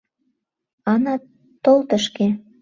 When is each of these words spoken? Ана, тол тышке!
Ана, 0.91 1.15
тол 1.63 1.79
тышке! 1.89 2.27